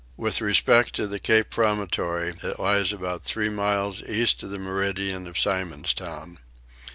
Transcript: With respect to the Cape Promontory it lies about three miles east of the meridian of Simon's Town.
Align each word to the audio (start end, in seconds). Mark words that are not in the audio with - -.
With 0.17 0.41
respect 0.41 0.95
to 0.95 1.05
the 1.05 1.19
Cape 1.19 1.51
Promontory 1.51 2.29
it 2.41 2.59
lies 2.59 2.91
about 2.91 3.23
three 3.23 3.49
miles 3.49 4.01
east 4.01 4.41
of 4.41 4.49
the 4.49 4.57
meridian 4.57 5.27
of 5.27 5.37
Simon's 5.37 5.93
Town. 5.93 6.39